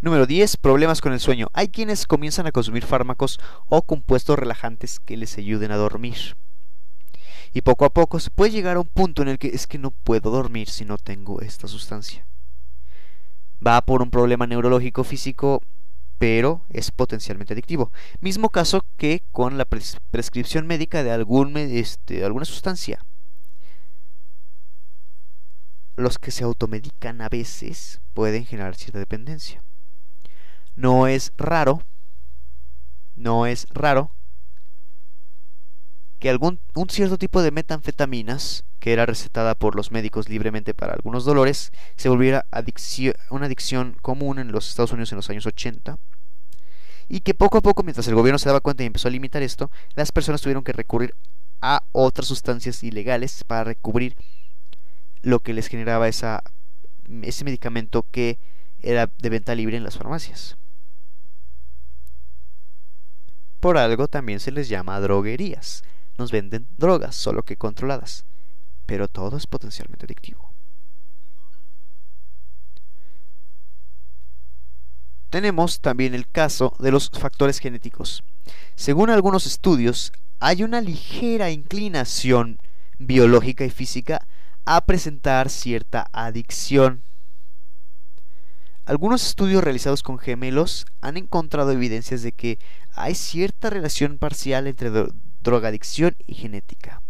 [0.00, 0.58] Número 10.
[0.58, 1.48] Problemas con el sueño.
[1.52, 6.36] Hay quienes comienzan a consumir fármacos o compuestos relajantes que les ayuden a dormir.
[7.52, 9.78] Y poco a poco se puede llegar a un punto en el que es que
[9.78, 12.24] no puedo dormir si no tengo esta sustancia.
[13.66, 15.62] Va por un problema neurológico físico,
[16.18, 17.92] pero es potencialmente adictivo.
[18.20, 23.04] Mismo caso que con la prescripción médica de este, alguna sustancia.
[25.96, 29.62] Los que se automedican a veces pueden generar cierta dependencia.
[30.74, 31.82] No es raro,
[33.14, 34.10] no es raro
[36.18, 40.92] que algún un cierto tipo de metanfetaminas que era recetada por los médicos libremente para
[40.92, 42.46] algunos dolores se volviera
[43.30, 45.98] una adicción común en los Estados Unidos en los años 80
[47.08, 49.42] y que poco a poco mientras el gobierno se daba cuenta y empezó a limitar
[49.42, 51.16] esto las personas tuvieron que recurrir
[51.60, 54.14] a otras sustancias ilegales para recubrir
[55.20, 56.38] lo que les generaba ese
[57.44, 58.38] medicamento que
[58.78, 60.58] era de venta libre en las farmacias.
[63.58, 65.82] Por algo también se les llama droguerías.
[66.18, 68.24] Nos venden drogas, solo que controladas.
[68.86, 70.52] Pero todo es potencialmente adictivo.
[75.30, 78.22] Tenemos también el caso de los factores genéticos.
[78.74, 82.58] Según algunos estudios, hay una ligera inclinación
[82.98, 84.26] biológica y física
[84.64, 87.02] a presentar cierta adicción.
[88.84, 92.58] Algunos estudios realizados con gemelos han encontrado evidencias de que
[92.94, 94.90] hay cierta relación parcial entre
[95.40, 97.02] drogadicción y genética.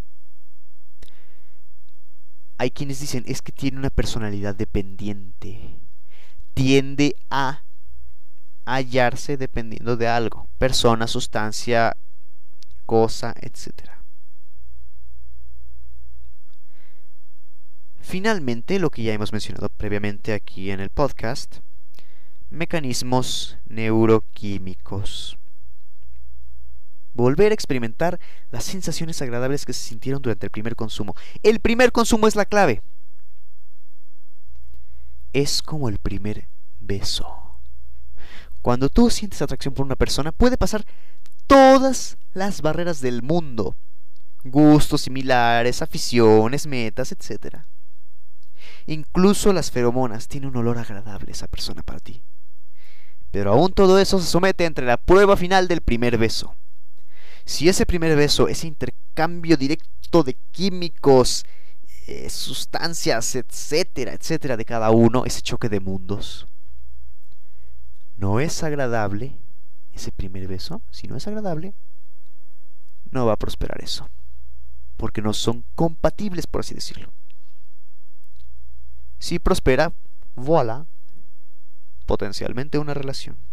[2.59, 5.77] Hay quienes dicen es que tiene una personalidad dependiente.
[6.55, 7.63] Tiende a
[8.65, 11.97] hallarse dependiendo de algo, persona, sustancia,
[12.87, 13.91] cosa, etc.
[18.01, 21.59] Finalmente, lo que ya hemos mencionado previamente aquí en el podcast,
[22.51, 25.39] mecanismos neuroquímicos.
[27.17, 31.15] Volver a experimentar las sensaciones agradables que se sintieron durante el primer consumo.
[31.43, 32.83] El primer consumo es la clave.
[35.33, 36.47] Es como el primer
[36.79, 37.59] beso.
[38.61, 40.85] Cuando tú sientes atracción por una persona, puede pasar
[41.47, 43.77] todas las barreras del mundo.
[44.45, 47.61] Gustos similares, aficiones, metas, etc.
[48.85, 52.23] Incluso las feromonas tienen un olor agradable esa persona para ti.
[53.31, 56.55] Pero aún todo eso se somete entre la prueba final del primer beso.
[57.47, 61.47] Si ese primer beso, ese intercambio directo de químicos,
[62.09, 66.49] eh, sustancias, etcétera, etcétera, de cada uno, ese choque de mundos,
[68.17, 69.37] no es agradable,
[69.93, 71.73] ese primer beso, si no es agradable,
[73.13, 74.09] no va a prosperar eso.
[74.97, 77.13] Porque no son compatibles, por así decirlo.
[79.21, 79.93] Si prospera,
[80.35, 80.87] voilà,
[82.07, 83.46] potencialmente una relación.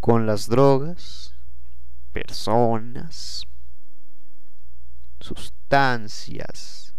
[0.00, 1.34] Con las drogas,
[2.12, 3.46] personas,
[5.20, 6.94] sustancias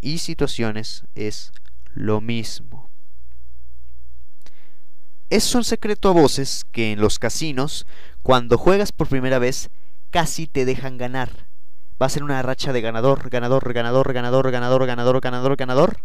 [0.00, 1.52] y situaciones es
[1.92, 2.90] lo mismo.
[5.28, 7.84] Es un secreto a voces que en los casinos,
[8.22, 9.70] cuando juegas por primera vez,
[10.10, 11.48] casi te dejan ganar.
[12.00, 16.00] Va a ser una racha de ganador, ganador, ganador, ganador, ganador, ganador, ganador, ganador,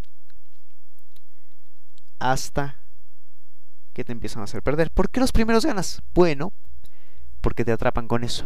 [2.18, 2.81] hasta
[3.94, 4.92] que te empiezan a hacer perder.
[4.92, 6.02] ¿Por qué los primeros ganas?
[6.14, 6.54] Bueno,
[7.42, 8.46] porque te atrapan con eso.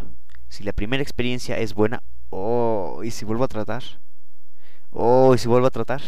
[0.50, 3.84] Si la primera experiencia es buena, oh, y si vuelvo a tratar,
[4.92, 6.02] oh, y si vuelvo a tratar,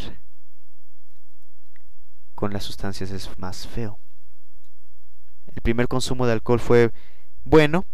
[2.36, 4.00] con las sustancias es más feo.
[5.48, 6.92] El primer consumo de alcohol fue
[7.44, 7.86] bueno,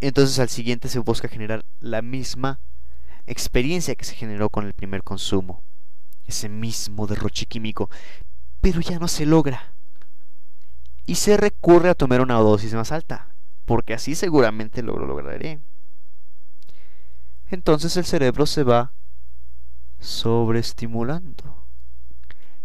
[0.00, 2.58] entonces al siguiente se busca generar la misma
[3.26, 5.62] experiencia que se generó con el primer consumo.
[6.26, 7.88] Ese mismo derroche químico,
[8.60, 9.75] pero ya no se logra.
[11.06, 13.28] Y se recurre a tomar una dosis más alta,
[13.64, 15.60] porque así seguramente lo lograré.
[17.48, 18.92] Entonces el cerebro se va
[20.00, 21.64] sobreestimulando.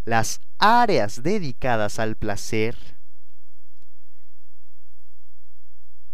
[0.06, 2.76] Las áreas dedicadas al placer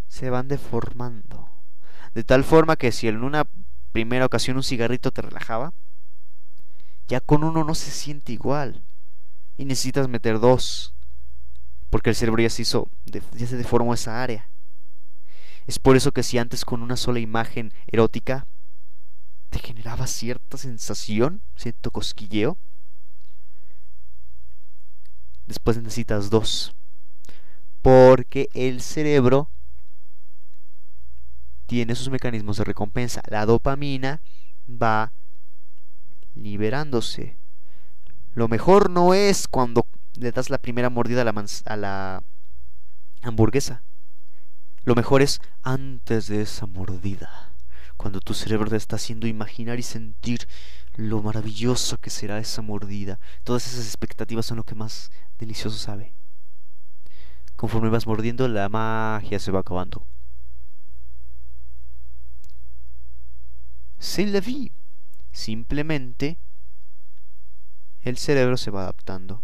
[0.07, 1.49] se van deformando.
[2.13, 3.47] De tal forma que si en una
[3.91, 5.73] primera ocasión un cigarrito te relajaba,
[7.07, 8.83] ya con uno no se siente igual.
[9.55, 10.93] Y necesitas meter dos.
[11.89, 14.49] Porque el cerebro ya se hizo, ya se deformó esa área.
[15.67, 18.47] Es por eso que si antes con una sola imagen erótica
[19.49, 22.57] te generaba cierta sensación, cierto cosquilleo,
[25.45, 26.73] después necesitas dos.
[27.81, 29.49] Porque el cerebro
[31.67, 33.21] tiene sus mecanismos de recompensa.
[33.29, 34.21] La dopamina
[34.69, 35.13] va
[36.33, 37.37] liberándose.
[38.33, 39.85] Lo mejor no es cuando
[40.19, 42.23] le das la primera mordida a la, a la
[43.21, 43.83] hamburguesa.
[44.83, 47.51] Lo mejor es antes de esa mordida.
[47.97, 50.47] Cuando tu cerebro te está haciendo imaginar y sentir
[50.95, 53.19] lo maravilloso que será esa mordida.
[53.43, 56.13] Todas esas expectativas son lo que más delicioso sabe.
[57.55, 60.05] Conforme vas mordiendo, la magia se va acabando.
[63.99, 64.71] C'est la vie.
[65.31, 66.37] Simplemente
[68.01, 69.43] el cerebro se va adaptando.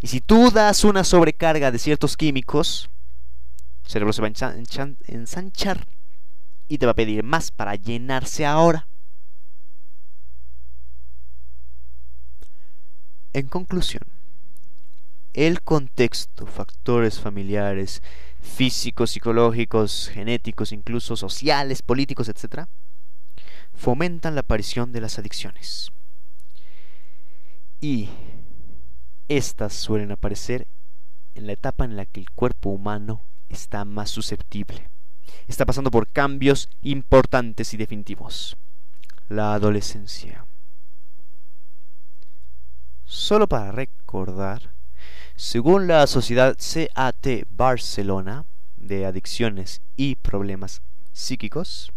[0.00, 2.88] Y si tú das una sobrecarga de ciertos químicos,
[3.84, 4.54] el cerebro se va a
[5.08, 5.86] ensanchar
[6.68, 8.86] y te va a pedir más para llenarse ahora.
[13.32, 14.02] En conclusión,
[15.34, 18.02] el contexto, factores familiares,
[18.40, 22.66] físicos, psicológicos, genéticos, incluso sociales, políticos, etc.,
[23.74, 25.92] fomentan la aparición de las adicciones.
[27.80, 28.08] Y
[29.30, 30.66] estas suelen aparecer
[31.36, 34.90] en la etapa en la que el cuerpo humano está más susceptible.
[35.46, 38.56] Está pasando por cambios importantes y definitivos.
[39.28, 40.46] La adolescencia.
[43.04, 44.72] Solo para recordar,
[45.36, 48.44] según la Sociedad CAT Barcelona
[48.76, 51.92] de Adicciones y Problemas Psíquicos,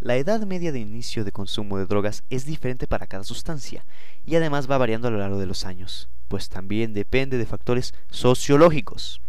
[0.00, 3.84] la edad media de inicio de consumo de drogas es diferente para cada sustancia
[4.24, 7.94] y además va variando a lo largo de los años, pues también depende de factores
[8.10, 9.20] sociológicos.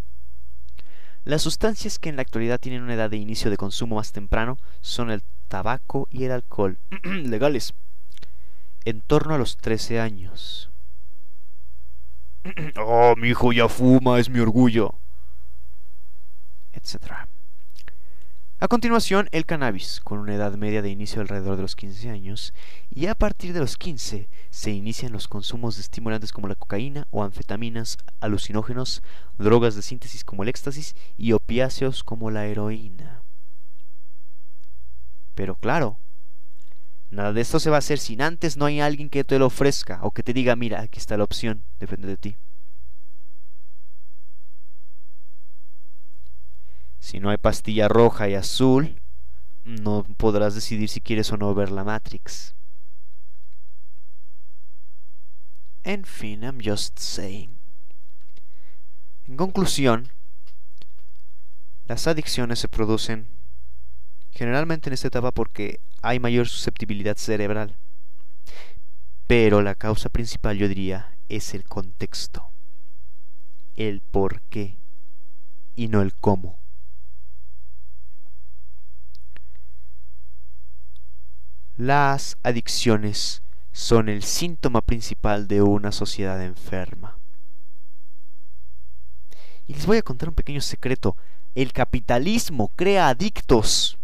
[1.23, 4.57] Las sustancias que en la actualidad tienen una edad de inicio de consumo más temprano
[4.81, 7.73] son el tabaco y el alcohol, legales,
[8.85, 10.69] en torno a los 13 años.
[12.77, 14.93] oh, mi hijo ya fuma, es mi orgullo.
[16.71, 17.27] Etcétera.
[18.59, 22.55] A continuación, el cannabis, con una edad media de inicio alrededor de los 15 años,
[22.89, 27.05] y a partir de los 15 se inician los consumos de estimulantes como la cocaína
[27.11, 29.03] o anfetaminas, alucinógenos,
[29.37, 33.21] drogas de síntesis como el éxtasis y opiáceos como la heroína.
[35.35, 35.99] Pero claro,
[37.11, 39.45] nada de esto se va a hacer sin antes no hay alguien que te lo
[39.45, 42.35] ofrezca o que te diga, mira, aquí está la opción, depende de ti.
[47.07, 48.99] Si no hay pastilla roja y azul,
[49.63, 52.53] no podrás decidir si quieres o no ver la Matrix.
[55.85, 57.57] En fin, I'm just saying.
[59.25, 60.09] En conclusión,
[61.85, 63.29] las adicciones se producen
[64.31, 67.77] generalmente en esta etapa porque hay mayor susceptibilidad cerebral.
[69.27, 72.51] Pero la causa principal, yo diría, es el contexto,
[73.77, 74.75] el por qué
[75.73, 76.66] y no el cómo.
[81.77, 87.19] Las adicciones son el síntoma principal de una sociedad enferma.
[89.67, 91.15] Y les voy a contar un pequeño secreto.
[91.53, 93.99] El capitalismo crea adictos.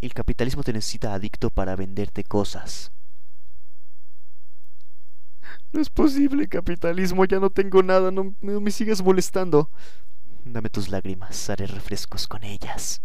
[0.00, 2.90] El capitalismo te necesita adicto para venderte cosas.
[5.72, 9.68] No es posible, capitalismo, ya no tengo nada, no, no me sigues molestando.
[10.46, 13.02] Dame tus lágrimas, haré refrescos con ellas.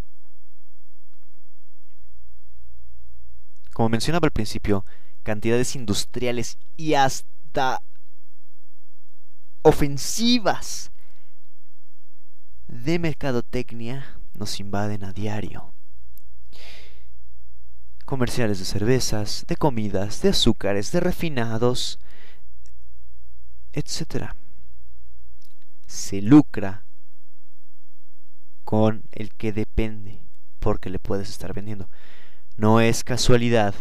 [3.73, 4.85] Como mencionaba al principio,
[5.23, 7.81] cantidades industriales y hasta
[9.63, 10.91] ofensivas
[12.67, 15.73] de mercadotecnia nos invaden a diario.
[18.05, 21.99] Comerciales de cervezas, de comidas, de azúcares, de refinados,
[23.71, 24.33] etc.
[25.87, 26.85] Se lucra
[28.63, 30.21] con el que depende
[30.59, 31.89] porque le puedes estar vendiendo.
[32.55, 33.73] No es casualidad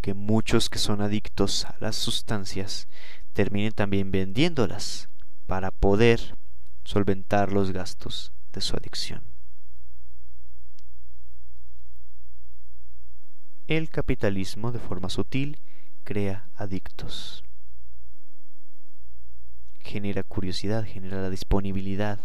[0.00, 2.88] que muchos que son adictos a las sustancias
[3.34, 5.10] terminen también vendiéndolas
[5.46, 6.34] para poder
[6.84, 9.22] solventar los gastos de su adicción.
[13.66, 15.58] El capitalismo de forma sutil
[16.04, 17.44] crea adictos.
[19.80, 22.18] Genera curiosidad, genera la disponibilidad,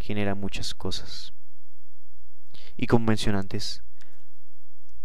[0.00, 1.34] genera muchas cosas.
[2.78, 3.82] Y como mencioné antes,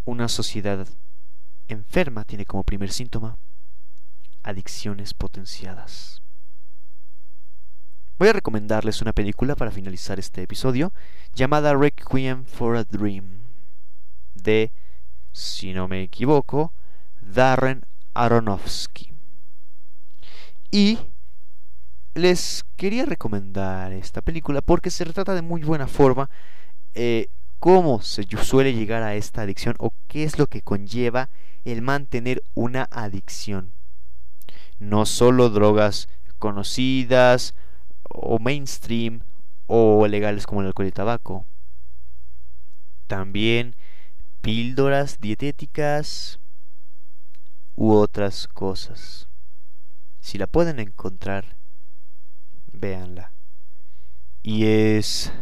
[0.06, 0.88] una sociedad
[1.68, 3.38] enferma tiene como primer síntoma
[4.44, 6.22] adicciones potenciadas.
[8.18, 10.92] Voy a recomendarles una película para finalizar este episodio
[11.34, 13.44] llamada Requiem for a Dream
[14.34, 14.72] de,
[15.32, 16.74] si no me equivoco,
[17.22, 19.14] Darren Aronofsky.
[20.72, 21.00] Y
[22.14, 26.30] les quería recomendar esta película porque se retrata de muy buena forma
[26.94, 27.28] eh,
[27.60, 31.30] cómo se suele llegar a esta adicción o qué es lo que conlleva
[31.66, 33.74] el mantener una adicción.
[34.80, 36.08] No solo drogas
[36.40, 37.54] conocidas
[38.10, 39.22] o mainstream
[39.68, 41.46] o legales como el alcohol y el tabaco.
[43.08, 43.76] También
[44.42, 46.40] píldoras dietéticas
[47.76, 49.28] u otras cosas.
[50.22, 51.58] Si la pueden encontrar,
[52.72, 53.32] véanla.
[54.42, 55.34] Y es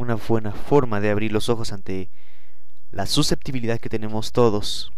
[0.00, 2.08] una buena forma de abrir los ojos ante
[2.90, 4.92] la susceptibilidad que tenemos todos,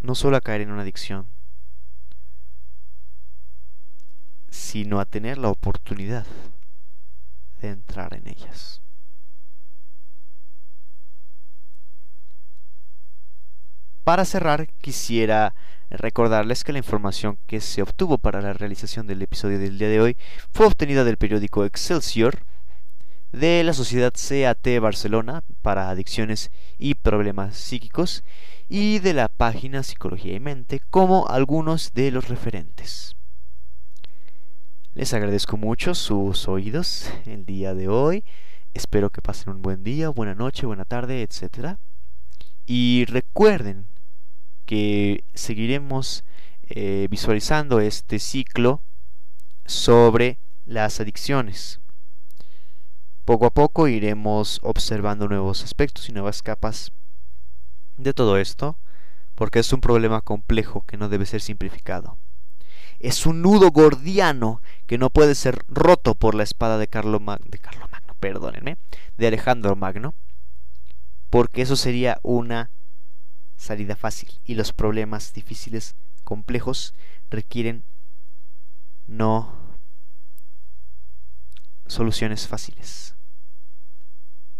[0.00, 1.26] no solo a caer en una adicción,
[4.50, 6.26] sino a tener la oportunidad
[7.60, 8.80] de entrar en ellas.
[14.04, 15.54] Para cerrar, quisiera
[15.90, 20.00] recordarles que la información que se obtuvo para la realización del episodio del día de
[20.00, 20.16] hoy
[20.52, 22.44] fue obtenida del periódico Excelsior,
[23.32, 28.24] de la Sociedad CAT Barcelona para Adicciones y Problemas Psíquicos
[28.68, 33.16] y de la página Psicología y Mente como algunos de los referentes.
[34.94, 38.24] Les agradezco mucho sus oídos el día de hoy.
[38.74, 41.78] Espero que pasen un buen día, buena noche, buena tarde, etc.
[42.66, 43.86] Y recuerden
[44.66, 46.24] que seguiremos
[46.64, 48.82] eh, visualizando este ciclo
[49.64, 51.80] sobre las adicciones.
[53.24, 56.90] Poco a poco iremos observando nuevos aspectos y nuevas capas
[57.96, 58.76] de todo esto,
[59.36, 62.18] porque es un problema complejo que no debe ser simplificado.
[62.98, 67.58] Es un nudo gordiano que no puede ser roto por la espada de Carlo de
[67.58, 68.76] Carlo Magno, perdónenme,
[69.16, 70.14] de Alejandro Magno,
[71.30, 72.70] porque eso sería una
[73.56, 75.94] salida fácil y los problemas difíciles,
[76.24, 76.94] complejos,
[77.30, 77.84] requieren
[79.06, 79.61] no
[81.92, 83.14] soluciones fáciles,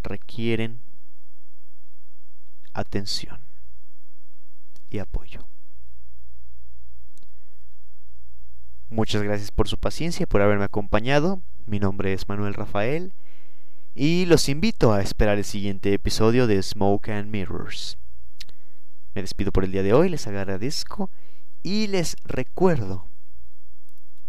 [0.03, 0.81] requieren
[2.73, 3.41] atención
[4.91, 5.47] y apoyo.
[8.91, 11.41] Muchas gracias por su paciencia, por haberme acompañado.
[11.65, 13.15] Mi nombre es Manuel Rafael
[13.95, 17.97] y los invito a esperar el siguiente episodio de Smoke and Mirrors.
[19.15, 21.11] Me despido por el día de hoy, les agradezco
[21.63, 23.07] y les recuerdo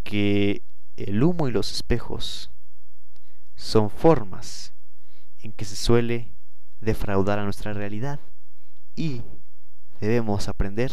[0.03, 0.61] que
[0.95, 2.52] el humo y los espejos
[3.55, 4.73] son formas
[5.39, 6.33] en que se suele
[6.81, 8.19] defraudar a nuestra realidad
[8.95, 9.23] y
[9.99, 10.91] debemos aprender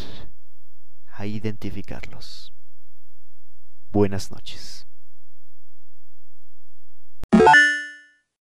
[1.13, 2.53] a identificarlos.
[3.93, 4.87] Buenas noches.